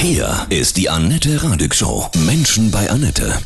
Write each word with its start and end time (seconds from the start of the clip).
Hier 0.00 0.46
ist 0.48 0.76
die 0.76 0.88
Annette 0.88 1.42
Radig 1.42 1.74
Show. 1.74 2.08
Menschen 2.24 2.70
bei 2.70 2.88
Annette. 2.88 3.36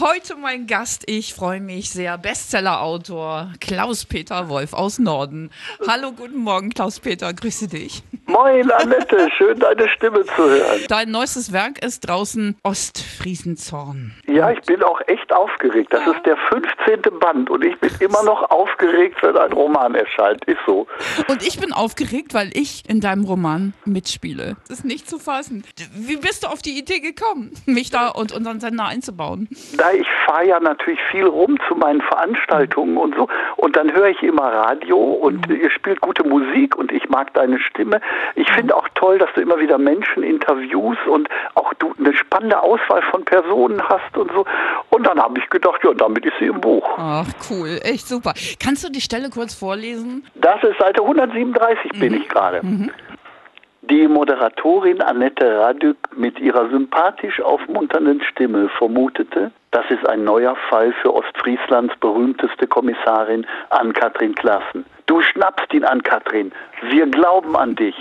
Heute 0.00 0.36
mein 0.36 0.66
Gast, 0.66 1.02
ich 1.06 1.34
freue 1.34 1.60
mich 1.60 1.90
sehr, 1.90 2.16
Bestsellerautor 2.16 3.52
Klaus-Peter 3.60 4.48
Wolf 4.48 4.72
aus 4.72 4.98
Norden. 4.98 5.50
Hallo, 5.86 6.12
guten 6.12 6.38
Morgen, 6.38 6.70
Klaus-Peter, 6.70 7.34
grüße 7.34 7.68
dich. 7.68 8.02
Moin, 8.32 8.70
Annette, 8.70 9.28
schön 9.36 9.58
deine 9.58 9.86
Stimme 9.90 10.24
zu 10.24 10.42
hören. 10.42 10.80
Dein 10.88 11.10
neuestes 11.10 11.52
Werk 11.52 11.84
ist 11.84 12.08
draußen 12.08 12.56
Ostfriesenzorn. 12.62 14.12
Ja, 14.26 14.50
ich 14.50 14.60
bin 14.62 14.82
auch 14.82 15.00
echt 15.06 15.30
aufgeregt. 15.34 15.92
Das 15.92 16.06
ist 16.06 16.24
der 16.24 16.36
15. 16.48 17.18
Band 17.20 17.50
und 17.50 17.62
ich 17.62 17.78
bin 17.78 17.90
immer 18.00 18.22
noch 18.22 18.50
aufgeregt, 18.50 19.18
wenn 19.22 19.36
ein 19.36 19.52
Roman 19.52 19.94
erscheint. 19.94 20.42
Ist 20.46 20.60
so. 20.66 20.86
Und 21.28 21.46
ich 21.46 21.60
bin 21.60 21.74
aufgeregt, 21.74 22.32
weil 22.32 22.50
ich 22.54 22.88
in 22.88 23.00
deinem 23.00 23.24
Roman 23.24 23.74
mitspiele. 23.84 24.56
Das 24.66 24.78
ist 24.78 24.84
nicht 24.86 25.10
zu 25.10 25.18
fassen. 25.18 25.64
Wie 25.94 26.16
bist 26.16 26.44
du 26.44 26.46
auf 26.48 26.62
die 26.62 26.78
Idee 26.78 27.00
gekommen, 27.00 27.52
mich 27.66 27.90
da 27.90 28.08
und 28.08 28.32
unseren 28.32 28.60
Sender 28.60 28.86
einzubauen? 28.86 29.48
Da 29.76 29.92
ich 29.92 30.06
fahre 30.24 30.46
ja 30.46 30.58
natürlich 30.60 31.00
viel 31.10 31.26
rum 31.26 31.58
zu 31.68 31.74
meinen 31.74 32.00
Veranstaltungen 32.00 32.96
und 32.96 33.14
so 33.14 33.28
und 33.56 33.76
dann 33.76 33.92
höre 33.92 34.08
ich 34.08 34.22
immer 34.22 34.52
Radio 34.52 34.96
und 34.98 35.46
ihr 35.50 35.70
spielt 35.70 36.00
gute 36.00 36.26
Musik 36.26 36.76
und 36.76 36.92
ich 36.92 37.08
mag 37.10 37.34
deine 37.34 37.60
Stimme. 37.60 38.00
Ich 38.34 38.50
finde 38.52 38.76
auch 38.76 38.88
toll, 38.94 39.18
dass 39.18 39.30
du 39.34 39.40
immer 39.40 39.58
wieder 39.58 39.78
Menschen 39.78 40.22
interviewst 40.22 41.06
und 41.06 41.28
auch 41.54 41.72
du 41.74 41.92
eine 41.98 42.14
spannende 42.14 42.60
Auswahl 42.62 43.02
von 43.10 43.24
Personen 43.24 43.82
hast 43.88 44.16
und 44.16 44.30
so. 44.32 44.44
Und 44.90 45.06
dann 45.06 45.20
habe 45.20 45.38
ich 45.38 45.48
gedacht, 45.50 45.80
ja, 45.84 45.92
damit 45.94 46.24
ist 46.24 46.34
sie 46.38 46.46
im 46.46 46.60
Buch. 46.60 46.88
Ach, 46.96 47.26
cool, 47.50 47.78
echt 47.82 48.06
super. 48.06 48.32
Kannst 48.62 48.84
du 48.84 48.90
die 48.90 49.00
Stelle 49.00 49.30
kurz 49.30 49.54
vorlesen? 49.54 50.24
Das 50.34 50.62
ist 50.62 50.78
Seite 50.78 51.02
137 51.02 51.92
bin 51.98 52.14
ich 52.14 52.28
gerade. 52.28 52.60
Die 53.82 54.06
Moderatorin 54.06 55.02
Annette 55.02 55.58
Radück 55.58 55.96
mit 56.16 56.38
ihrer 56.38 56.70
sympathisch 56.70 57.40
aufmunternden 57.40 58.22
Stimme 58.30 58.68
vermutete, 58.78 59.50
das 59.72 59.84
ist 59.90 60.06
ein 60.06 60.22
neuer 60.22 60.54
Fall 60.70 60.92
für 61.02 61.12
Ostfrieslands 61.12 61.94
berühmteste 61.96 62.66
Kommissarin 62.68 63.44
Ann-Kathrin 63.70 64.34
Klassen. 64.36 64.84
Du 65.06 65.20
schnappst 65.20 65.74
ihn, 65.74 65.84
Ann-Kathrin. 65.84 66.52
Wir 66.90 67.06
glauben 67.06 67.56
an 67.56 67.74
dich. 67.74 67.96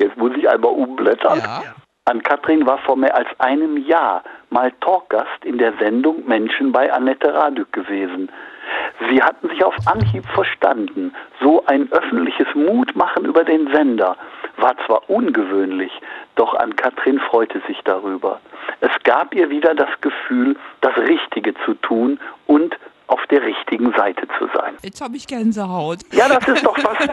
Jetzt 0.00 0.16
muss 0.16 0.32
ich 0.36 0.48
einmal 0.48 0.72
umblättern. 0.72 1.38
Ja. 1.38 1.62
Ann-Kathrin 2.06 2.66
war 2.66 2.78
vor 2.78 2.96
mehr 2.96 3.14
als 3.14 3.28
einem 3.38 3.76
Jahr 3.76 4.24
mal 4.48 4.72
Talkgast 4.80 5.44
in 5.44 5.58
der 5.58 5.74
Sendung 5.78 6.26
Menschen 6.26 6.72
bei 6.72 6.90
Annette 6.90 7.32
Radück 7.32 7.72
gewesen. 7.72 8.30
Sie 9.08 9.22
hatten 9.22 9.48
sich 9.50 9.62
auf 9.62 9.74
Anhieb 9.86 10.24
verstanden. 10.34 11.14
So 11.40 11.64
ein 11.66 11.90
öffentliches 11.92 12.48
Mutmachen 12.54 13.26
über 13.26 13.44
den 13.44 13.70
Sender 13.72 14.16
war 14.56 14.74
zwar 14.86 15.08
ungewöhnlich, 15.08 15.92
doch 16.34 16.54
Ann-Kathrin 16.54 17.20
freute 17.20 17.60
sich 17.66 17.80
darüber. 17.84 18.40
Es 18.80 18.90
gab 19.04 19.34
ihr 19.34 19.50
wieder 19.50 19.74
das 19.74 19.90
Gefühl, 20.00 20.56
das 20.80 20.96
Richtige 20.96 21.54
zu 21.66 21.74
tun 21.74 22.18
und 22.46 22.76
auf 23.10 23.20
der 23.26 23.42
richtigen 23.42 23.92
Seite 23.92 24.26
zu 24.38 24.46
sein. 24.54 24.74
Jetzt 24.82 25.00
habe 25.00 25.16
ich 25.16 25.26
Gänsehaut. 25.26 25.98
Ja, 26.12 26.28
das 26.28 26.46
ist 26.48 26.64
doch 26.64 26.76
was, 26.78 27.08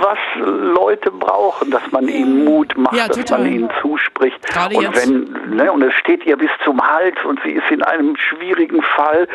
was 0.00 0.18
Leute 0.36 1.10
brauchen, 1.10 1.70
dass 1.70 1.82
man 1.90 2.06
ihnen 2.08 2.44
Mut 2.44 2.76
macht, 2.76 2.94
Ja, 2.96 3.08
dass 3.08 3.28
man 3.30 3.46
ihnen 3.46 3.68
zuspricht. 3.82 4.40
Gerade 4.46 4.76
und 4.76 4.82
jetzt. 4.84 5.08
wenn, 5.08 5.56
ne, 5.56 5.72
und 5.72 5.82
es 5.82 5.92
steht 5.94 6.24
ihr 6.24 6.36
bis 6.36 6.50
zum 6.64 6.80
Hals 6.80 7.16
und 7.24 7.40
sie 7.44 7.50
ist 7.52 7.68
in 7.70 7.82
einem 7.82 8.16
schwierigen 8.16 8.80
Fall 8.82 9.26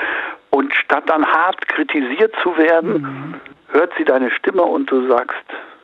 und 0.52 0.73
statt 0.73 1.03
dann 1.08 1.25
hart 1.25 1.67
kritisiert 1.67 2.33
zu 2.44 2.58
werden, 2.58 2.94
Mhm. 3.02 3.36
hört 3.73 3.92
sie 3.97 4.05
deine 4.05 4.31
Stimme 4.31 4.64
und 4.64 4.89
du 4.89 5.08
sagst, 5.09 5.36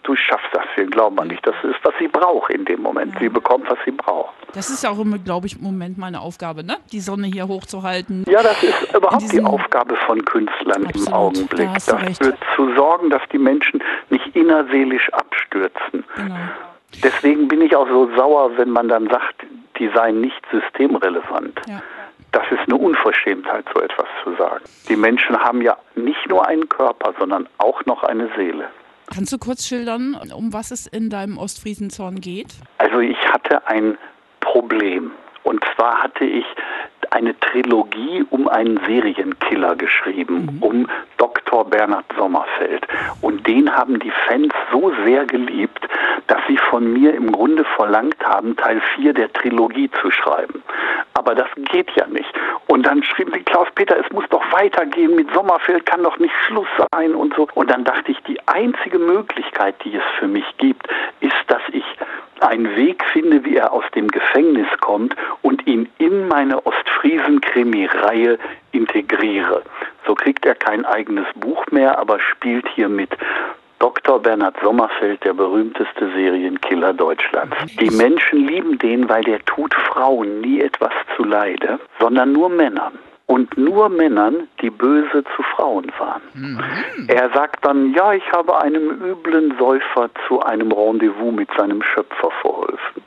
du 0.05 0.15
schaffst 0.15 0.47
das, 0.53 0.63
wir 0.75 0.85
glauben 0.85 1.19
an 1.19 1.29
dich. 1.29 1.41
Das 1.41 1.55
ist, 1.63 1.75
was 1.83 1.93
sie 1.99 2.07
braucht 2.07 2.51
in 2.51 2.65
dem 2.65 2.81
Moment. 2.81 3.15
Sie 3.19 3.29
bekommt, 3.29 3.69
was 3.69 3.77
sie 3.85 3.91
braucht. 3.91 4.33
Das 4.53 4.69
ist 4.69 4.83
ja 4.83 4.91
auch 4.91 4.99
immer, 4.99 5.17
glaube 5.17 5.47
ich, 5.47 5.57
im 5.57 5.63
Moment 5.63 5.97
meine 5.97 6.21
Aufgabe, 6.21 6.63
ne? 6.63 6.77
Die 6.91 6.99
Sonne 6.99 7.27
hier 7.27 7.47
hochzuhalten. 7.47 8.23
Ja, 8.27 8.41
das 8.41 8.61
ist 8.63 8.95
überhaupt 8.95 9.31
die 9.31 9.41
Aufgabe 9.41 9.95
von 10.05 10.23
Künstlern 10.23 10.85
Absolut, 10.85 11.07
im 11.07 11.13
Augenblick. 11.13 11.69
da. 11.85 11.93
Dafür 11.97 12.33
zu 12.55 12.75
sorgen, 12.75 13.09
dass 13.09 13.21
die 13.31 13.37
Menschen 13.37 13.83
nicht 14.09 14.35
innerseelisch 14.35 15.11
abstürzen. 15.13 16.03
Genau. 16.15 16.35
Deswegen 17.03 17.47
bin 17.47 17.61
ich 17.61 17.75
auch 17.75 17.87
so 17.87 18.09
sauer, 18.15 18.57
wenn 18.57 18.69
man 18.69 18.87
dann 18.87 19.09
sagt, 19.09 19.45
die 19.77 19.89
seien 19.93 20.21
nicht 20.21 20.41
systemrelevant. 20.51 21.59
Ja. 21.67 21.81
Das 22.31 22.43
ist 22.51 22.61
eine 22.67 22.75
Unverschämtheit, 22.75 23.65
so 23.73 23.81
etwas 23.81 24.07
zu 24.23 24.33
sagen. 24.35 24.63
Die 24.89 24.95
Menschen 24.95 25.37
haben 25.37 25.61
ja 25.61 25.77
nicht 25.95 26.29
nur 26.29 26.45
einen 26.47 26.67
Körper, 26.69 27.13
sondern 27.19 27.47
auch 27.57 27.85
noch 27.85 28.03
eine 28.03 28.29
Seele. 28.35 28.65
Kannst 29.13 29.31
du 29.31 29.37
kurz 29.37 29.65
schildern, 29.65 30.17
um 30.35 30.51
was 30.53 30.71
es 30.71 30.87
in 30.87 31.09
deinem 31.09 31.37
Ostfriesenzorn 31.37 32.21
geht? 32.21 32.47
Also 32.79 32.99
ich 32.99 33.17
hatte 33.31 33.65
ein 33.67 33.97
Problem. 34.39 35.11
Und 35.43 35.63
zwar 35.75 36.01
hatte 36.01 36.25
ich 36.25 36.45
eine 37.11 37.39
Trilogie 37.39 38.25
um 38.31 38.47
einen 38.47 38.79
Serienkiller 38.85 39.75
geschrieben, 39.75 40.57
um 40.61 40.87
Dr. 41.17 41.63
Bernhard 41.65 42.05
Sommerfeld. 42.17 42.85
Und 43.21 43.47
den 43.47 43.71
haben 43.71 43.99
die 43.99 44.11
Fans 44.27 44.53
so 44.71 44.91
sehr 45.05 45.25
geliebt, 45.25 45.87
dass 46.27 46.39
sie 46.47 46.57
von 46.57 46.91
mir 46.91 47.13
im 47.13 47.31
Grunde 47.31 47.63
verlangt 47.75 48.17
haben, 48.25 48.55
Teil 48.57 48.81
4 48.95 49.13
der 49.13 49.31
Trilogie 49.31 49.89
zu 50.01 50.09
schreiben. 50.09 50.63
Aber 51.17 51.33
das 51.33 51.47
geht 51.71 51.89
ja 51.95 52.05
nicht. 52.07 52.31
Und 52.67 52.85
dann 52.85 53.01
schrieben 53.03 53.33
sie, 53.33 53.43
Klaus-Peter, 53.43 53.97
es 53.97 54.11
muss 54.11 54.25
doch 54.29 54.43
weitergehen, 54.51 55.15
mit 55.15 55.31
Sommerfeld 55.33 55.85
kann 55.85 56.03
doch 56.03 56.17
nicht 56.19 56.33
Schluss 56.45 56.67
sein 56.91 57.15
und 57.15 57.33
so. 57.35 57.47
Und 57.55 57.71
dann 57.71 57.85
dachte 57.85 58.11
ich, 58.11 58.21
die 58.23 58.37
einzige 58.47 58.99
Möglichkeit, 58.99 59.75
die 59.83 59.95
es 59.95 60.03
für 60.19 60.27
mich 60.27 60.45
gibt, 60.57 60.87
ist, 61.21 61.33
dass 61.47 61.61
ich 61.71 61.85
einen 62.41 62.75
Weg 62.75 63.03
finde, 63.13 63.43
wie 63.45 63.55
er 63.55 63.71
aus 63.71 63.85
dem 63.95 64.09
Gefängnis 64.09 64.67
kommt 64.81 65.15
und 65.41 65.65
ihn 65.67 65.89
in 65.99 66.27
meine 66.27 66.65
Ostfriesen-Krimi-Reihe 66.65 68.37
integriere. 68.73 69.63
So 70.05 70.15
kriegt 70.15 70.45
er 70.45 70.55
kein 70.55 70.85
eigenes 70.85 71.27
Buch 71.35 71.65
mehr, 71.71 71.97
aber 71.97 72.19
spielt 72.19 72.67
hier 72.75 72.89
mit. 72.89 73.09
Dr. 73.85 74.19
Bernhard 74.19 74.55
Sommerfeld, 74.63 75.23
der 75.23 75.35
berühmteste 75.35 76.11
Serienkiller 76.15 76.91
Deutschlands. 76.91 77.55
Die 77.79 77.91
Menschen 77.91 78.47
lieben 78.47 78.79
den, 78.79 79.07
weil 79.07 79.23
der 79.23 79.45
tut 79.45 79.75
Frauen 79.75 80.41
nie 80.41 80.59
etwas 80.59 80.91
zuleide, 81.15 81.79
sondern 81.99 82.31
nur 82.31 82.49
Männern. 82.49 82.93
Und 83.27 83.55
nur 83.59 83.89
Männern, 83.89 84.47
die 84.59 84.71
böse 84.71 85.23
zu 85.35 85.43
Frauen 85.55 85.91
waren. 85.99 86.59
Er 87.09 87.29
sagt 87.35 87.63
dann, 87.63 87.93
ja, 87.93 88.11
ich 88.13 88.23
habe 88.31 88.59
einem 88.59 88.89
üblen 89.03 89.53
Säufer 89.59 90.09
zu 90.27 90.41
einem 90.41 90.71
Rendezvous 90.71 91.31
mit 91.31 91.49
seinem 91.55 91.83
Schöpfer 91.83 92.31
verholfen. 92.41 93.03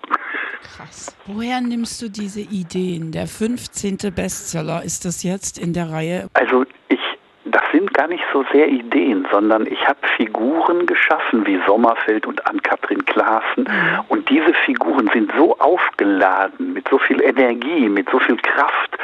Krass. 0.77 1.17
Woher 1.27 1.61
nimmst 1.61 2.01
du 2.03 2.09
diese 2.09 2.41
Ideen? 2.41 3.11
Der 3.11 3.27
15. 3.27 3.99
Bestseller 4.15 4.85
ist 4.85 5.05
das 5.05 5.25
jetzt 5.25 5.59
in 5.59 5.73
der 5.73 5.91
Reihe. 5.91 6.29
Also 6.35 6.65
gar 7.93 8.09
nicht 8.09 8.25
so 8.33 8.45
sehr 8.53 8.69
Ideen, 8.69 9.27
sondern 9.31 9.67
ich 9.67 9.87
habe 9.87 9.99
Figuren 10.17 10.87
geschaffen 10.87 11.47
wie 11.47 11.61
Sommerfeld 11.67 12.27
und 12.27 12.47
Ann-Kathrin 12.47 13.05
Klaassen. 13.07 13.69
Und 14.09 14.29
diese 14.29 14.55
Figuren 14.65 15.09
sind 15.13 15.33
so 15.37 15.57
aufgeladen 15.59 16.73
mit 16.73 16.89
so 16.89 16.99
viel 16.99 17.21
Energie, 17.23 17.89
mit 17.89 18.09
so 18.11 18.19
viel 18.19 18.37
Kraft, 18.37 18.99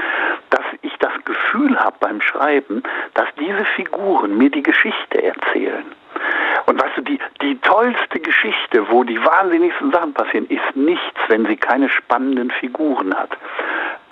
dass 0.50 0.64
ich 0.82 0.92
das 0.98 1.12
Gefühl 1.24 1.78
habe 1.78 1.96
beim 2.00 2.20
Schreiben, 2.20 2.82
dass 3.14 3.28
diese 3.38 3.64
Figuren 3.76 4.36
mir 4.38 4.50
die 4.50 4.62
Geschichte 4.62 5.22
erzählen. 5.22 5.84
Und 6.66 6.82
weißt 6.82 6.96
du, 6.96 7.02
die, 7.02 7.18
die 7.42 7.58
tollste 7.60 8.20
Geschichte, 8.20 8.88
wo 8.88 9.04
die 9.04 9.22
wahnsinnigsten 9.22 9.90
Sachen 9.92 10.14
passieren, 10.14 10.46
ist 10.46 10.74
nichts, 10.74 11.20
wenn 11.28 11.46
sie 11.46 11.56
keine 11.56 11.88
spannenden 11.88 12.50
Figuren 12.50 13.14
hat. 13.14 13.30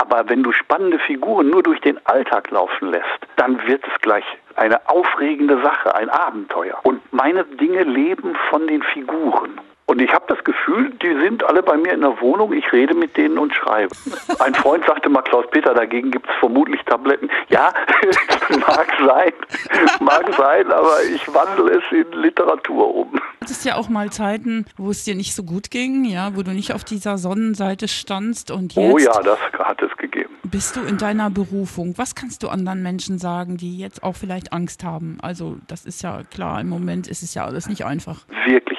Aber 0.03 0.29
wenn 0.29 0.43
du 0.43 0.51
spannende 0.51 0.99
Figuren 0.99 1.49
nur 1.51 1.63
durch 1.63 1.81
den 1.81 1.97
Alltag 2.09 2.51
laufen 2.51 2.91
lässt, 2.91 3.07
dann 3.37 3.65
wird 3.69 3.85
es 3.87 4.01
gleich 4.01 4.25
eine 4.57 4.89
aufregende 4.89 5.63
Sache, 5.63 5.95
ein 5.95 6.11
Abenteuer. 6.11 6.77
Und 6.83 7.01
meine 7.13 7.45
Dinge 7.45 7.85
leben 7.85 8.35
von 8.51 8.67
den 8.67 8.83
Figuren. 8.83 9.61
Und 9.93 10.01
ich 10.01 10.11
habe 10.11 10.25
das 10.27 10.43
Gefühl, 10.43 10.91
die 11.03 11.21
sind 11.21 11.45
alle 11.45 11.63
bei 11.63 11.77
mir 11.77 11.93
in 11.93 12.01
der 12.01 12.19
Wohnung, 12.23 12.55
ich 12.55 12.73
rede 12.73 12.95
mit 12.95 13.15
denen 13.15 13.37
und 13.37 13.53
schreibe. 13.53 13.95
Ein 14.39 14.55
Freund 14.55 14.83
sagte 14.87 15.11
mal, 15.11 15.21
Klaus-Peter, 15.21 15.75
dagegen 15.75 16.11
gibt 16.11 16.27
es 16.27 16.35
vermutlich 16.41 16.81
Tabletten. 16.87 17.29
Ja, 17.51 17.75
mag 18.67 18.87
sein, 19.07 19.33
mag 20.01 20.33
sein, 20.35 20.73
aber 20.73 20.97
ich 21.15 21.23
wandle 21.35 21.73
es 21.77 21.83
in 21.93 22.11
Literatur 22.23 22.95
um. 22.95 23.13
Du 23.13 23.21
hattest 23.43 23.67
ja 23.67 23.75
auch 23.75 23.91
mal 23.91 24.09
Zeiten, 24.09 24.65
wo 24.79 24.89
es 24.89 25.05
dir 25.05 25.15
nicht 25.15 25.35
so 25.35 25.43
gut 25.43 25.71
ging, 25.71 26.07
ja, 26.07 26.31
wo 26.37 26.43
du 26.43 26.53
nicht 26.53 26.73
auf 26.73 26.85
dieser 26.85 27.19
Sonnenseite 27.19 27.87
standst 27.87 28.51
und 28.51 28.75
jetzt 28.75 28.95
Oh 28.95 28.97
ja, 28.97 29.21
das 29.21 29.39
hat 29.59 29.83
es 29.83 29.95
gegeben. 29.99 30.31
bist 30.45 30.75
du 30.77 30.81
in 30.81 30.97
deiner 30.97 31.29
Berufung. 31.29 31.99
Was 31.99 32.15
kannst 32.15 32.43
du 32.45 32.49
anderen 32.49 32.83
Menschen 32.83 33.19
sagen, 33.19 33.59
die 33.59 33.77
jetzt 33.77 34.03
auch 34.03 34.17
vielleicht 34.17 34.55
Angst 34.55 34.85
haben? 34.85 35.19
Also, 35.21 35.59
das 35.67 35.85
ist 35.85 36.01
ja 36.03 36.23
klar, 36.31 36.63
im 36.63 36.71
Moment 36.71 37.09
ist 37.09 37.23
es 37.23 37.35
ja 37.35 37.45
alles 37.45 37.69
nicht 37.69 37.85
einfach. 37.85 38.21
Wirklich. 38.47 38.72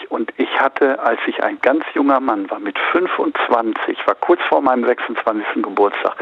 Hatte, 0.64 0.98
als 1.04 1.20
ich 1.28 1.44
ein 1.44 1.60
ganz 1.60 1.84
junger 1.94 2.22
Mann 2.22 2.50
war, 2.50 2.58
mit 2.58 2.80
25, 2.94 3.98
war 4.08 4.16
kurz 4.16 4.42
vor 4.44 4.62
meinem 4.62 4.86
26. 4.86 5.62
Geburtstag, 5.62 6.16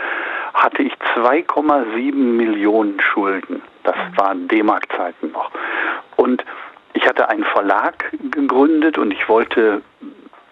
hatte 0.55 0.81
ich 0.81 0.93
2,7 1.15 2.11
Millionen 2.15 2.99
Schulden. 2.99 3.61
Das 3.83 3.95
waren 4.15 4.47
D-Mark-Zeiten 4.47 5.31
noch. 5.31 5.51
Und 6.15 6.43
ich 6.93 7.07
hatte 7.07 7.29
einen 7.29 7.43
Verlag 7.43 8.11
gegründet 8.31 8.97
und 8.97 9.11
ich 9.11 9.29
wollte 9.29 9.83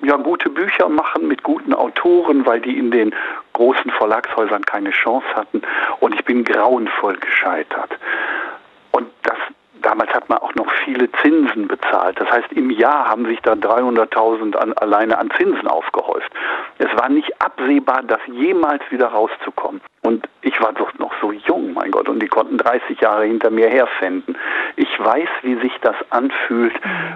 ja, 0.04 0.18
gute 0.18 0.52
Bücher 0.52 0.88
machen 0.88 1.28
mit 1.28 1.42
guten 1.42 1.74
Autoren, 1.74 2.46
weil 2.46 2.62
die 2.62 2.78
in 2.78 2.92
den 2.92 3.16
großen 3.54 3.90
Verlagshäusern 3.90 4.64
keine 4.66 4.92
Chance 4.92 5.26
hatten. 5.34 5.64
Und 6.00 6.14
ich 6.14 6.24
bin 6.26 6.44
grauenvoll 6.44 7.18
gescheitert. 7.18 7.98
Und 8.92 9.08
das 9.24 9.38
Damals 9.82 10.14
hat 10.14 10.28
man 10.28 10.40
auch 10.40 10.54
noch 10.56 10.70
viele 10.90 11.12
Zinsen 11.22 11.68
bezahlt. 11.68 12.20
Das 12.20 12.30
heißt, 12.32 12.52
im 12.54 12.72
Jahr 12.72 13.10
haben 13.10 13.26
sich 13.26 13.40
da 13.42 13.54
300.000 13.54 14.56
an, 14.56 14.74
alleine 14.74 15.18
an 15.18 15.30
Zinsen 15.38 15.68
aufgehäuft. 15.68 16.32
Es 16.80 16.90
war 16.98 17.10
nicht 17.10 17.30
absehbar, 17.42 18.02
das 18.04 18.20
jemals 18.28 18.82
wieder 18.90 19.08
rauszukommen. 19.08 19.82
Und 20.02 20.28
ich 20.42 20.60
war 20.62 20.74
doch 20.74 20.92
noch 20.98 21.14
so 21.22 21.32
jung, 21.32 21.74
mein 21.74 21.92
Gott, 21.92 22.10
und 22.10 22.22
die 22.22 22.28
konnten 22.28 22.58
30 22.58 23.00
Jahre 23.02 23.26
hinter 23.26 23.52
mir 23.52 23.70
herfänden. 23.70 24.36
Ich 24.78 24.90
weiß, 25.00 25.30
wie 25.44 25.56
sich 25.56 25.74
das 25.82 25.96
anfühlt, 26.10 26.74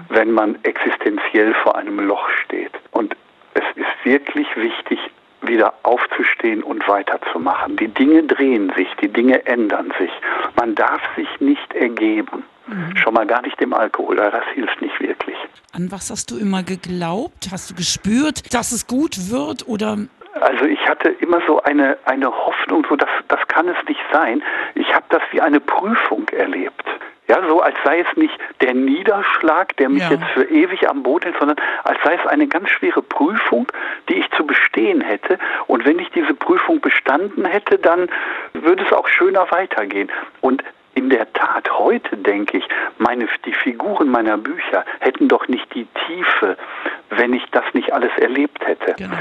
wenn 0.08 0.30
man 0.30 0.56
existenziell 0.62 1.54
vor 1.62 1.76
einem 1.76 1.98
Loch 2.06 2.28
steht. 2.44 2.72
Und 2.92 3.16
es 3.54 3.64
ist 3.74 4.04
wirklich 4.04 4.46
wichtig, 4.56 4.98
wieder 5.40 5.74
aufzustehen 5.82 6.62
und 6.62 6.86
weiterzumachen. 6.88 7.76
Die 7.76 7.88
Dinge 7.88 8.22
drehen 8.22 8.72
sich, 8.76 8.88
die 9.00 9.08
Dinge 9.08 9.44
ändern 9.46 9.92
sich. 9.98 10.10
Man 10.56 10.74
darf 10.74 11.00
sich 11.16 11.28
nicht 11.40 11.74
ergeben. 11.74 12.44
Mhm. 12.74 12.96
Schon 12.96 13.14
mal 13.14 13.26
gar 13.26 13.42
nicht 13.42 13.58
dem 13.60 13.72
Alkohol, 13.72 14.16
das 14.16 14.44
hilft 14.54 14.80
nicht 14.80 14.98
wirklich. 15.00 15.36
An 15.72 15.90
was 15.90 16.10
hast 16.10 16.30
du 16.30 16.38
immer 16.38 16.62
geglaubt? 16.62 17.48
Hast 17.50 17.70
du 17.70 17.74
gespürt, 17.74 18.54
dass 18.54 18.72
es 18.72 18.86
gut 18.86 19.30
wird 19.30 19.66
oder 19.68 19.98
also 20.40 20.64
ich 20.64 20.80
hatte 20.88 21.10
immer 21.20 21.40
so 21.46 21.62
eine, 21.62 21.96
eine 22.06 22.26
Hoffnung, 22.26 22.84
so 22.88 22.96
dass 22.96 23.08
das 23.28 23.38
kann 23.46 23.68
es 23.68 23.76
nicht 23.88 24.00
sein. 24.12 24.42
Ich 24.74 24.92
habe 24.92 25.04
das 25.10 25.22
wie 25.30 25.40
eine 25.40 25.60
Prüfung 25.60 26.28
erlebt. 26.30 26.84
Ja, 27.28 27.40
so 27.48 27.60
als 27.62 27.76
sei 27.84 28.00
es 28.00 28.16
nicht 28.16 28.36
der 28.60 28.74
Niederschlag, 28.74 29.74
der 29.76 29.88
mich 29.88 30.02
ja. 30.02 30.10
jetzt 30.10 30.26
für 30.34 30.44
ewig 30.44 30.88
am 30.88 31.02
Boot 31.02 31.24
hält, 31.24 31.36
sondern 31.38 31.56
als 31.84 31.98
sei 32.04 32.16
es 32.16 32.26
eine 32.26 32.46
ganz 32.46 32.68
schwere 32.68 33.00
Prüfung, 33.00 33.66
die 34.10 34.14
ich 34.16 34.30
zu 34.32 34.44
bestehen 34.44 35.00
hätte. 35.00 35.38
Und 35.66 35.86
wenn 35.86 35.98
ich 35.98 36.10
diese 36.10 36.34
Prüfung 36.34 36.80
bestanden 36.80 37.46
hätte, 37.46 37.78
dann 37.78 38.10
würde 38.52 38.84
es 38.84 38.92
auch 38.92 39.08
schöner 39.08 39.50
weitergehen. 39.50 40.10
Und 40.42 40.62
in 40.94 41.10
der 41.10 41.32
Tat, 41.32 41.70
heute 41.70 42.16
denke 42.16 42.58
ich, 42.58 42.68
meine, 42.98 43.26
die 43.44 43.52
Figuren 43.52 44.08
meiner 44.08 44.36
Bücher 44.36 44.84
hätten 45.00 45.28
doch 45.28 45.46
nicht 45.48 45.72
die 45.74 45.86
Tiefe, 46.06 46.56
wenn 47.10 47.32
ich 47.32 47.44
das 47.50 47.64
nicht 47.74 47.92
alles 47.92 48.10
erlebt 48.18 48.66
hätte. 48.66 48.94
Genau. 48.96 49.16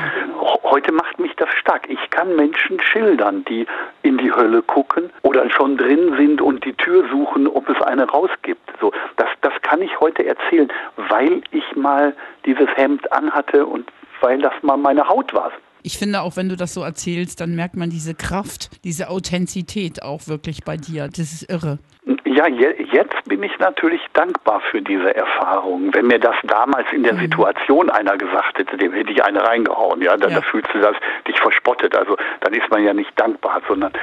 Heute 0.64 0.92
macht 0.92 1.20
mich 1.20 1.36
das 1.36 1.50
stark. 1.60 1.90
Ich 1.90 2.10
kann 2.10 2.36
Menschen 2.36 2.80
schildern, 2.80 3.46
die 3.46 3.66
in 4.02 4.18
die 4.18 4.32
Hölle 4.32 4.62
gucken 4.62 5.10
oder 5.22 5.50
schon 5.50 5.78
drin 5.78 6.16
sind 6.18 6.42
und 6.42 6.66
die 6.66 6.74
Tür 6.74 7.08
suchen, 7.10 7.48
ob 7.48 7.70
es 7.70 7.82
eine 7.82 8.10
rausgibt. 8.10 8.74
So, 8.80 8.92
das, 9.18 9.28
das 9.42 9.54
kann 9.62 9.82
ich 9.82 10.00
heute 10.00 10.26
erzählen, 10.26 10.72
weil 10.96 11.42
ich 11.52 11.76
mal 11.76 12.16
dieses 12.46 12.68
Hemd 12.76 13.12
anhatte 13.12 13.66
und 13.66 13.92
weil 14.22 14.42
das 14.42 14.54
mal 14.62 14.78
meine 14.78 15.08
Haut 15.08 15.34
war 15.34 15.52
ich 15.84 15.98
finde 15.98 16.22
auch, 16.22 16.38
wenn 16.38 16.50
du 16.50 16.56
das 16.56 16.74
so 16.74 16.82
erzählst, 16.82 17.42
dann 17.42 17.56
merkt 17.56 17.76
man 17.76 17.90
diese 17.90 18.16
Kraft, 18.16 18.70
diese 18.84 19.10
Authentizität 19.10 20.02
auch 20.02 20.28
wirklich 20.28 20.64
bei 20.64 20.78
dir. 20.78 21.08
Das 21.08 21.34
ist 21.34 21.50
irre. 21.50 21.80
Ja, 22.26 22.48
jetzt 22.48 23.24
bin 23.26 23.44
ich 23.44 23.58
natürlich 23.60 24.02
dankbar 24.14 24.62
für 24.72 24.82
diese 24.82 25.16
Erfahrung. 25.16 25.94
Wenn 25.94 26.08
mir 26.08 26.20
das 26.20 26.36
damals 26.44 26.92
in 26.92 27.04
der 27.04 27.14
mhm. 27.14 27.20
Situation 27.20 27.90
einer 27.90 28.18
gesagt 28.18 28.58
hätte, 28.58 28.76
dem 28.78 28.92
hätte 28.92 29.12
ich 29.12 29.24
eine 29.24 29.42
reingehauen, 29.44 30.02
ja, 30.02 30.18
dann 30.18 30.32
ja. 30.32 30.40
da 30.40 30.42
fühlst 30.42 30.70
du 30.74 30.80
das 30.80 30.96
dich 31.28 31.40
verspottet. 31.40 31.96
Also 31.96 32.18
dann 32.42 32.54
ist 32.54 32.70
man 32.72 32.84
ja 32.84 32.94
nicht 32.94 33.12
dankbar, 33.20 33.62
sondern 33.68 33.94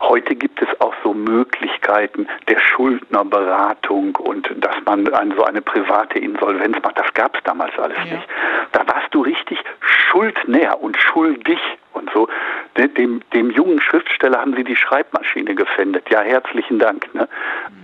heute 0.00 0.34
gibt 0.34 0.60
es 0.62 0.68
auch 0.80 0.94
so 1.02 1.14
Möglichkeiten 1.14 2.26
der 2.48 2.58
Schuldnerberatung 2.58 4.16
und 4.16 4.48
dass 4.58 4.76
man 4.86 5.12
eine, 5.12 5.34
so 5.34 5.44
eine 5.44 5.62
private 5.62 6.18
Insolvenz 6.18 6.76
macht. 6.82 6.98
Das 6.98 7.12
gab 7.14 7.36
es 7.36 7.42
damals 7.44 7.76
alles 7.78 7.98
ja. 7.98 8.16
nicht. 8.16 8.28
Da 8.72 8.86
warst 8.86 9.12
du 9.12 9.22
richtig 9.22 9.58
schuldnäher 9.80 10.80
und 10.80 10.96
schuldig 10.96 11.58
und 11.92 12.10
so. 12.12 12.28
Dem, 12.76 13.20
dem 13.32 13.50
jungen 13.50 13.80
Schriftsteller 13.80 14.40
haben 14.40 14.54
sie 14.56 14.64
die 14.64 14.76
Schreibmaschine 14.76 15.54
gefändet. 15.54 16.10
Ja, 16.10 16.22
herzlichen 16.22 16.78
Dank. 16.78 17.12
Ne? 17.14 17.28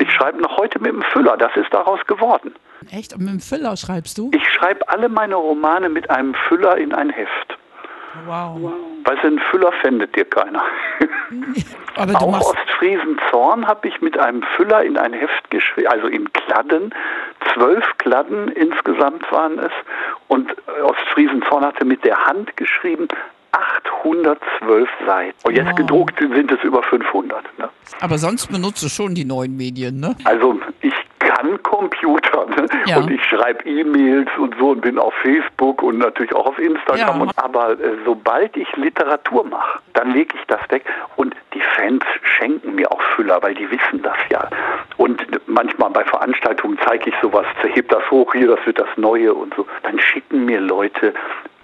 Ich 0.00 0.10
schreibe 0.12 0.40
noch 0.40 0.56
heute 0.56 0.80
mit 0.80 0.92
dem 0.92 1.02
Füller, 1.02 1.36
das 1.36 1.54
ist 1.56 1.72
daraus 1.72 2.04
geworden. 2.06 2.54
Echt? 2.90 3.14
Und 3.14 3.20
mit 3.20 3.30
dem 3.30 3.40
Füller 3.40 3.76
schreibst 3.76 4.18
du? 4.18 4.30
Ich 4.34 4.48
schreibe 4.48 4.88
alle 4.88 5.08
meine 5.08 5.36
Romane 5.36 5.88
mit 5.88 6.10
einem 6.10 6.34
Füller 6.48 6.76
in 6.76 6.92
ein 6.92 7.10
Heft. 7.10 7.56
Wow. 8.26 8.72
Weil 9.04 9.18
einen 9.18 9.38
Füller 9.38 9.72
fändet 9.80 10.14
dir 10.16 10.24
keiner. 10.24 10.62
Aber 11.96 12.20
Auch 12.20 12.54
Ostfriesen-Zorn 12.54 13.66
habe 13.66 13.88
ich 13.88 14.00
mit 14.00 14.18
einem 14.18 14.42
Füller 14.56 14.82
in 14.82 14.96
ein 14.96 15.12
Heft 15.12 15.50
geschrieben, 15.50 15.88
also 15.88 16.06
in 16.08 16.32
Kladden. 16.32 16.94
Zwölf 17.52 17.84
Kladden 17.98 18.48
insgesamt 18.48 19.30
waren 19.30 19.58
es. 19.58 19.72
Und 20.28 20.54
Ostfriesen-Zorn 20.82 21.64
hatte 21.64 21.84
mit 21.84 22.04
der 22.04 22.16
Hand 22.26 22.56
geschrieben 22.56 23.08
812 23.52 24.88
Seiten. 25.06 25.36
Und 25.44 25.54
jetzt 25.54 25.68
wow. 25.68 25.76
gedruckt 25.76 26.18
sind 26.18 26.50
es 26.50 26.62
über 26.62 26.82
500. 26.82 27.58
Ne? 27.58 27.68
Aber 28.00 28.18
sonst 28.18 28.48
benutzt 28.48 28.82
du 28.82 28.88
schon 28.88 29.14
die 29.14 29.24
neuen 29.24 29.56
Medien, 29.56 30.00
ne? 30.00 30.16
Also 30.24 30.60
ich 30.80 30.94
kann 31.18 31.62
Computer? 31.62 32.39
Ja. 32.90 32.98
und 32.98 33.10
ich 33.10 33.24
schreibe 33.24 33.64
E-Mails 33.68 34.28
und 34.38 34.54
so 34.58 34.70
und 34.70 34.80
bin 34.80 34.98
auf 34.98 35.14
Facebook 35.22 35.82
und 35.82 35.98
natürlich 35.98 36.34
auch 36.34 36.46
auf 36.46 36.58
Instagram. 36.58 37.16
Ja. 37.16 37.22
Und, 37.22 37.38
aber 37.38 37.72
äh, 37.72 37.96
sobald 38.04 38.56
ich 38.56 38.68
Literatur 38.76 39.44
mache, 39.44 39.80
dann 39.94 40.12
lege 40.12 40.34
ich 40.36 40.46
das 40.46 40.60
weg 40.70 40.84
und 41.16 41.34
die 41.54 41.60
Fans 41.76 42.04
schenken 42.22 42.74
mir 42.74 42.90
auch 42.90 43.02
Füller, 43.14 43.42
weil 43.42 43.54
die 43.54 43.70
wissen 43.70 44.02
das 44.02 44.16
ja. 44.30 44.48
Und 44.96 45.24
manchmal 45.46 45.90
bei 45.90 46.04
Veranstaltungen 46.04 46.78
zeige 46.86 47.10
ich 47.10 47.16
sowas, 47.22 47.46
heb 47.62 47.88
das 47.88 48.08
hoch, 48.10 48.32
hier, 48.32 48.48
das 48.48 48.64
wird 48.66 48.78
das 48.78 48.88
Neue 48.96 49.32
und 49.34 49.54
so. 49.54 49.66
Dann 49.82 49.98
schicken 49.98 50.44
mir 50.44 50.60
Leute 50.60 51.14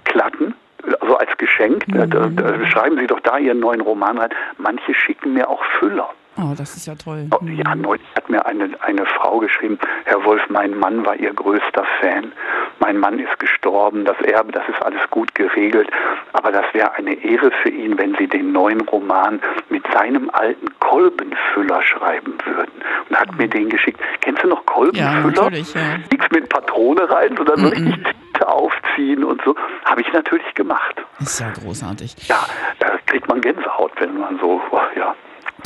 Klatten 0.04 0.54
also 1.00 1.16
als 1.16 1.36
Geschenk. 1.38 1.86
Mhm. 1.88 2.10
Da, 2.10 2.28
da, 2.28 2.66
schreiben 2.66 2.98
Sie 2.98 3.06
doch 3.06 3.20
da 3.20 3.38
Ihren 3.38 3.60
neuen 3.60 3.80
Roman 3.80 4.18
rein. 4.18 4.30
Manche 4.58 4.94
schicken 4.94 5.34
mir 5.34 5.48
auch 5.48 5.62
Füller. 5.78 6.10
Oh, 6.38 6.52
das 6.56 6.76
ist 6.76 6.86
ja 6.86 6.94
toll. 6.94 7.28
Oh, 7.30 7.44
ja, 7.46 7.74
neulich 7.74 8.06
hat 8.14 8.28
mir 8.28 8.44
eine, 8.44 8.68
eine 8.80 9.06
Frau 9.06 9.38
geschrieben, 9.38 9.78
Herr 10.04 10.22
Wolf, 10.24 10.42
mein 10.50 10.76
Mann 10.78 11.04
war 11.06 11.16
Ihr 11.16 11.32
größter 11.32 11.84
Fan. 12.00 12.32
Mein 12.78 12.98
Mann 12.98 13.18
ist 13.18 13.38
gestorben, 13.38 14.04
das 14.04 14.20
Erbe, 14.20 14.52
das 14.52 14.68
ist 14.68 14.82
alles 14.82 15.00
gut 15.10 15.34
geregelt. 15.34 15.88
Aber 16.34 16.52
das 16.52 16.66
wäre 16.74 16.92
eine 16.94 17.14
Ehre 17.24 17.50
für 17.62 17.70
ihn, 17.70 17.96
wenn 17.96 18.14
Sie 18.16 18.26
den 18.26 18.52
neuen 18.52 18.82
Roman 18.82 19.40
mit 19.70 19.82
seinem 19.92 20.28
alten 20.30 20.66
Kolbenfüller 20.80 21.80
schreiben 21.82 22.36
würden. 22.44 22.82
Und 23.08 23.16
hat 23.16 23.32
mhm. 23.32 23.38
mir 23.38 23.48
den 23.48 23.70
geschickt. 23.70 23.98
Kennst 24.20 24.42
du 24.42 24.48
noch 24.48 24.64
Kolbenfüller? 24.66 25.12
Ja, 25.12 25.20
natürlich, 25.20 25.72
ja. 25.74 25.96
Nichts 26.10 26.26
mit 26.30 26.48
Patrone 26.50 27.08
rein, 27.10 27.34
sondern 27.34 27.58
so 27.60 27.68
richtig 27.68 27.94
Tinte 27.94 28.48
aufziehen 28.48 29.24
und 29.24 29.40
so. 29.42 29.54
Habe 29.84 30.02
ich 30.02 30.12
natürlich 30.12 30.54
gemacht. 30.54 30.96
Ist 31.18 31.40
ja 31.40 31.50
großartig. 31.50 32.28
Ja, 32.28 32.46
da 32.78 32.98
kriegt 33.06 33.26
man 33.28 33.40
Gänsehaut, 33.40 33.92
wenn 33.98 34.18
man 34.18 34.38
so, 34.38 34.60
ja. 34.96 35.14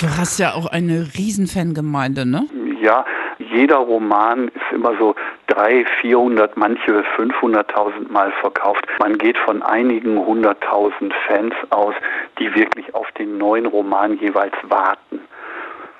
Du 0.01 0.07
hast 0.17 0.39
ja 0.39 0.55
auch 0.55 0.67
eine 0.67 1.07
Riesenfangemeinde, 1.19 2.25
ne? 2.25 2.47
Ja, 2.81 3.05
jeder 3.39 3.77
Roman 3.77 4.49
ist 4.49 4.73
immer 4.73 4.97
so 4.99 5.15
300, 5.49 5.89
400, 6.01 6.57
manche 6.57 7.05
500.000 7.19 8.11
Mal 8.11 8.33
verkauft. 8.41 8.87
Man 8.99 9.19
geht 9.19 9.37
von 9.37 9.63
einigen 9.63 10.19
hunderttausend 10.19 11.13
Fans 11.27 11.55
aus, 11.69 11.95
die 12.39 12.55
wirklich 12.55 12.95
auf 12.95 13.11
den 13.13 13.37
neuen 13.37 13.67
Roman 13.67 14.19
jeweils 14.19 14.55
warten. 14.63 15.21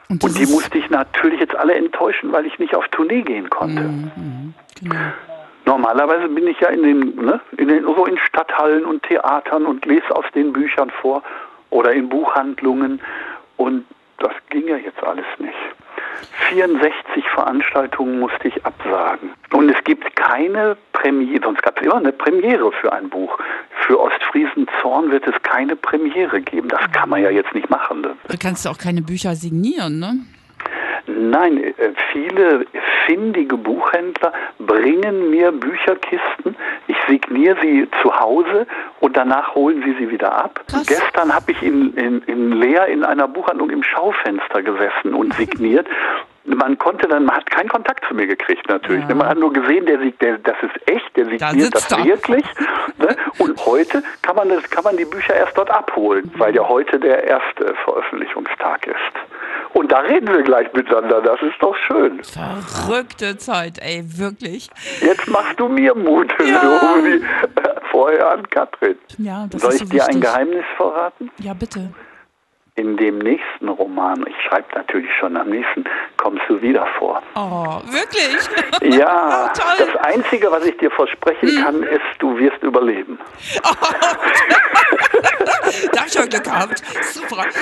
Und, 0.09 0.25
Und 0.25 0.39
die 0.39 0.47
musste 0.47 0.79
ich 0.79 0.89
natürlich 0.89 1.41
jetzt 1.41 1.55
alle 1.55 1.75
enttäuschen, 1.75 2.33
weil 2.33 2.47
ich 2.47 2.59
nicht 2.59 2.75
auf 2.75 2.89
Tournee 2.89 3.21
gehen 3.21 3.51
konnte. 3.51 3.83
Mhm, 3.83 4.55
genau. 4.81 4.97
Normalerweise 5.67 6.27
bin 6.29 6.47
ich 6.47 6.59
ja 6.61 6.69
in 6.69 6.83
den, 6.83 7.17
ne, 7.17 7.41
in 7.59 7.69
den, 7.69 7.85
so 7.85 8.07
in 8.07 8.17
Stadthallen 8.19 8.87
und 8.87 9.03
Theatern 9.03 9.67
und 9.67 9.85
lese 9.85 10.17
aus 10.17 10.25
den 10.35 10.55
Büchern 10.55 10.91
vor 11.03 11.23
oder 11.69 11.93
in 11.93 12.09
Buchhandlungen 12.09 13.01
und 13.61 13.85
das 14.19 14.33
ging 14.49 14.67
ja 14.67 14.77
jetzt 14.77 15.03
alles 15.03 15.27
nicht. 15.39 15.53
64 16.49 17.25
Veranstaltungen 17.35 18.19
musste 18.19 18.49
ich 18.49 18.65
absagen. 18.65 19.31
Und 19.53 19.69
es 19.69 19.85
gibt 19.85 20.17
keine 20.17 20.79
Premiere, 20.93 21.45
sonst 21.45 21.63
gab 21.63 21.79
es 21.79 21.85
immer 21.85 21.97
eine 21.97 22.13
Premiere 22.13 22.73
für 22.73 22.91
ein 22.93 23.11
Buch. 23.11 23.39
Für 23.87 24.01
Ostfriesen 24.01 24.67
Zorn 24.81 25.11
wird 25.11 25.27
es 25.27 25.35
keine 25.43 25.77
Premiere 25.77 26.41
geben. 26.41 26.69
Das 26.69 26.81
kann 26.93 27.11
man 27.11 27.23
ja 27.23 27.31
jetzt 27.31 27.55
nicht 27.55 27.69
machen. 27.69 28.01
Ne? 28.01 28.17
Du 28.29 28.39
kannst 28.39 28.67
auch 28.67 28.79
keine 28.79 29.03
Bücher 29.03 29.35
signieren, 29.35 29.99
ne? 29.99 30.17
Nein, 31.29 31.59
äh, 31.59 31.73
viele 32.13 32.67
findige 33.07 33.57
Buchhändler 33.57 34.33
bringen 34.59 35.31
mir 35.31 35.53
Bücherkisten. 35.53 36.57
Ich 36.87 36.97
signiere 37.09 37.57
sie 37.61 37.89
zu 38.03 38.19
Hause 38.19 38.67
und 39.01 39.17
danach 39.17 39.55
holen 39.55 39.83
sie 39.85 39.95
sie 39.99 40.11
wieder 40.11 40.33
ab. 40.33 40.61
Krass. 40.69 40.87
Gestern 40.87 41.35
habe 41.35 41.53
ich 41.53 41.63
in, 41.63 41.95
in, 41.95 42.23
in 42.23 42.53
Leer 42.53 42.87
in 42.87 43.05
einer 43.05 43.29
Buchhandlung 43.29 43.71
im 43.71 43.83
Schaufenster 43.83 44.63
gesessen 44.63 45.15
und 45.15 45.35
signiert. 45.35 45.87
man 46.45 46.79
konnte 46.79 47.07
dann, 47.07 47.25
man 47.25 47.37
hat 47.37 47.51
keinen 47.51 47.69
Kontakt 47.69 48.05
zu 48.09 48.15
mir 48.15 48.27
gekriegt 48.27 48.69
natürlich. 48.69 49.07
Ja. 49.09 49.15
Man 49.15 49.29
hat 49.29 49.39
nur 49.39 49.53
gesehen, 49.53 49.87
der, 49.87 49.99
der 49.99 50.39
das 50.39 50.57
ist 50.63 50.91
echt, 50.91 51.17
der 51.17 51.27
signiert 51.27 51.75
da 51.75 51.97
das 51.97 52.05
wirklich. 52.05 52.45
Ne? 52.99 53.17
Und 53.39 53.65
heute 53.67 54.03
kann 54.23 54.37
man 54.37 54.49
das, 54.49 54.69
kann 54.71 54.85
man 54.85 54.97
die 54.97 55.05
Bücher 55.05 55.35
erst 55.35 55.57
dort 55.57 55.71
abholen, 55.71 56.31
weil 56.37 56.55
ja 56.55 56.67
heute 56.67 56.99
der 56.99 57.25
erste 57.25 57.75
Veröffentlichungstag 57.85 58.87
ist. 58.87 59.50
Und 59.73 59.93
da 59.93 59.99
reden 60.01 60.29
wir 60.29 60.43
gleich 60.43 60.73
miteinander. 60.73 61.21
Das 61.23 61.41
ist 61.43 61.55
doch 61.61 61.77
schön. 61.87 62.21
Verrückte 62.25 63.37
Zeit, 63.39 63.79
ey, 63.81 64.03
wirklich. 64.19 64.69
Jetzt 65.01 65.29
machst 65.29 65.59
du 65.59 65.69
mir 65.69 65.95
Mut. 65.95 66.33
Ja. 66.47 66.61
So 66.61 67.05
wie 67.05 67.23
vorher 67.91 68.31
an 68.33 68.49
Katrin. 68.51 68.97
Ja, 69.19 69.47
das 69.51 69.63
Soll 69.63 69.73
ist 69.73 69.83
ich 69.83 69.89
so 69.89 69.95
dir 69.95 70.07
ein. 70.07 70.21
Geheimnis 70.21 70.65
verraten? 70.77 71.31
Ja, 71.39 71.55
bitte. 71.55 71.93
In 72.77 72.97
dem 72.97 73.19
nächsten 73.19 73.69
Roman, 73.69 74.25
ich 74.27 74.35
schreibe 74.49 74.67
natürlich 74.75 75.11
schon 75.19 75.37
am 75.37 75.51
nächsten, 75.51 75.85
kommst 76.17 76.43
du 76.49 76.61
wieder 76.63 76.87
vor. 76.99 77.23
Oh, 77.35 77.81
wirklich? 77.93 78.39
Ja, 78.99 79.53
Toll. 79.55 79.87
das 79.87 79.97
Einzige, 80.05 80.51
was 80.51 80.65
ich 80.65 80.77
dir 80.79 80.91
versprechen 80.91 81.63
kann, 81.63 81.83
ist, 81.83 82.01
du 82.19 82.37
wirst 82.39 82.63
überleben. 82.63 83.19
da 85.93 86.01
hab 86.01 86.07
ich 86.07 86.15
ja 86.15 86.27
Glück 86.27 86.45
gehabt. 86.45 86.83
Super. 87.13 87.45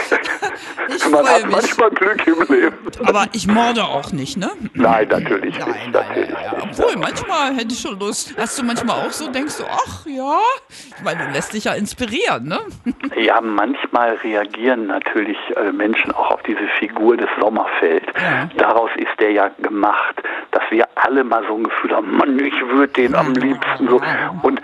Ich 0.91 1.07
Man 1.11 1.25
freue 1.25 1.35
hat 1.35 1.45
mich. 1.45 1.53
manchmal 1.55 1.91
Glück 1.91 2.27
im 2.27 2.55
Leben. 2.55 2.77
Aber 3.05 3.27
ich 3.33 3.47
morde 3.47 3.85
auch 3.85 4.11
nicht, 4.13 4.37
ne? 4.39 4.51
Nein, 4.75 5.07
natürlich 5.09 5.59
Nein, 5.59 5.69
nicht. 5.69 5.93
nein, 5.93 5.93
Natürlich 5.93 6.31
nein. 6.31 6.55
nicht. 6.67 6.81
Obwohl, 6.81 6.97
manchmal 6.97 7.55
hätte 7.55 7.75
ich 7.75 7.81
schon 7.81 7.99
Lust. 7.99 8.35
Hast 8.39 8.59
du 8.59 8.63
manchmal 8.65 9.07
auch 9.07 9.13
so, 9.13 9.31
denkst 9.31 9.59
du, 9.59 9.65
ach 9.71 10.07
ja? 10.07 10.39
Ich 10.97 11.03
meine, 11.05 11.27
du 11.27 11.33
lässt 11.33 11.53
dich 11.53 11.65
ja 11.65 11.75
inspirieren, 11.75 12.45
ne? 12.49 12.59
Ja, 13.17 13.41
manchmal 13.41 14.15
reagieren 14.25 14.87
natürlich 14.87 15.37
äh, 15.57 15.73
Menschen 15.73 16.11
auch 16.13 16.31
auf 16.31 16.43
diese 16.45 16.67
Figur 16.79 17.17
des 17.17 17.29
Sommerfeld. 17.41 18.05
Ja. 18.17 18.49
Daraus 18.57 18.91
ist 18.97 19.19
der 19.21 19.33
ja 19.33 19.51
gemacht, 19.63 20.15
dass 20.53 20.63
wir 20.71 20.87
alle 20.95 21.23
mal 21.25 21.45
so 21.49 21.55
ein 21.57 21.65
Gefühl 21.65 21.95
haben, 21.95 22.17
Mann, 22.17 22.39
ich 22.39 22.55
würde 22.69 22.93
den 22.95 23.15
am 23.15 23.33
liebsten 23.35 23.89
so. 23.89 24.01
Und, 24.43 24.61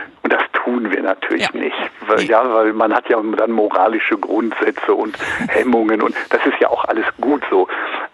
tun 0.84 0.92
wir 0.92 1.02
natürlich 1.02 1.42
Ja. 1.42 1.50
nicht. 1.60 1.74
Weil, 2.06 2.16
Nee. 2.18 2.24
Ja, 2.26 2.52
weil 2.54 2.72
man 2.72 2.94
hat 2.94 3.08
ja 3.08 3.20
dann 3.36 3.50
moralische 3.50 4.16
Grundsätze 4.18 4.94
und 4.94 5.16
Hemmungen 5.48 6.02
und 6.02 6.14
das 6.30 6.44
ist 6.46 6.54
ja 6.60 6.68
auch 6.68 6.84
alles 6.84 7.06
gut 7.20 7.42
so. 7.50 7.66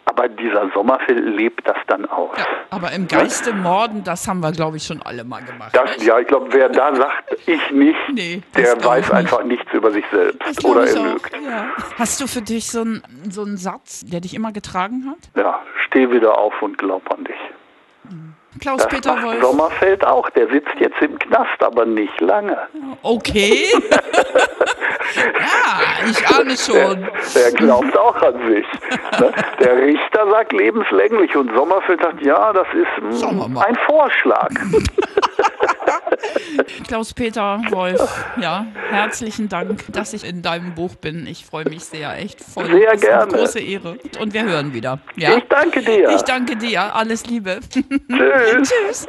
Aber 0.06 0.28
dieser 0.28 0.68
Sommerfeld 0.74 1.20
lebt 1.24 1.66
das 1.68 1.76
dann 1.86 2.04
aus. 2.06 2.30
Ja, 2.36 2.44
aber 2.70 2.90
im 2.92 3.06
Geiste 3.06 3.52
morden, 3.54 4.02
das 4.02 4.26
haben 4.26 4.40
wir, 4.40 4.50
glaube 4.50 4.76
ich, 4.76 4.82
schon 4.84 5.00
alle 5.02 5.22
mal 5.24 5.40
gemacht. 5.42 5.70
Das, 5.72 6.04
ja, 6.04 6.18
ich 6.18 6.26
glaube, 6.26 6.48
wer 6.50 6.68
da 6.68 6.94
sagt, 6.94 7.36
ich 7.46 7.70
nicht, 7.70 7.96
Nee, 8.12 8.42
der 8.56 8.82
weiß 8.84 9.04
nicht. 9.06 9.12
einfach 9.14 9.44
nichts 9.44 9.72
über 9.72 9.90
sich 9.92 10.04
selbst 10.10 10.64
oder 10.64 10.86
er 10.86 11.12
lügt. 11.12 11.32
Ja. 11.44 11.66
Hast 11.98 12.20
du 12.20 12.26
für 12.26 12.42
dich 12.42 12.66
so 12.70 12.80
einen 12.80 13.02
so 13.30 13.42
einen 13.42 13.56
Satz, 13.56 14.04
der 14.04 14.20
dich 14.20 14.34
immer 14.34 14.52
getragen 14.52 15.04
hat? 15.08 15.18
Ja, 15.40 15.60
steh 15.86 16.10
wieder 16.10 16.36
auf 16.36 16.60
und 16.60 16.76
glaub 16.78 17.08
an 17.12 17.24
dich. 17.24 17.36
Klaus-Peter 18.60 19.22
Wolf. 19.22 19.42
Sommerfeld 19.42 20.06
auch. 20.06 20.28
Der 20.30 20.48
sitzt 20.48 20.74
jetzt 20.78 21.00
im 21.00 21.18
Knast, 21.18 21.62
aber 21.62 21.86
nicht 21.86 22.20
lange. 22.20 22.56
Okay. 23.02 23.66
ja, 25.14 26.08
ich 26.08 26.26
ahne 26.28 26.56
schon. 26.56 27.08
Der 27.34 27.52
glaubt 27.52 27.96
auch 27.96 28.16
an 28.16 28.34
sich. 28.48 28.66
Ne? 29.18 29.32
Der 29.60 29.76
Richter 29.76 30.30
sagt 30.30 30.52
lebenslänglich 30.52 31.34
und 31.36 31.52
Sommerfeld 31.54 32.00
sagt, 32.02 32.20
ja, 32.24 32.52
das 32.52 32.66
ist 32.74 33.22
mal. 33.48 33.64
ein 33.66 33.76
Vorschlag. 33.86 34.50
Klaus-Peter 36.86 37.62
Wolf, 37.70 38.24
ja, 38.40 38.66
herzlichen 38.90 39.48
Dank, 39.48 39.84
dass 39.92 40.12
ich 40.12 40.24
in 40.24 40.42
deinem 40.42 40.74
Buch 40.74 40.94
bin. 40.96 41.26
Ich 41.26 41.44
freue 41.44 41.68
mich 41.68 41.84
sehr, 41.84 42.16
echt 42.18 42.40
voll. 42.40 42.66
Sehr 42.66 42.92
Das 42.92 42.94
ist 43.02 43.08
eine 43.08 43.16
gerne. 43.18 43.32
große 43.32 43.60
Ehre. 43.60 43.98
Und 44.20 44.34
wir 44.34 44.44
hören 44.44 44.72
wieder. 44.74 45.00
Ja? 45.16 45.36
Ich 45.36 45.44
danke 45.48 45.82
dir. 45.82 46.10
Ich 46.10 46.22
danke 46.22 46.56
dir. 46.56 46.94
Alles 46.94 47.26
Liebe. 47.26 47.60
Tschüss. 47.70 48.70
Tschüss. 48.70 49.06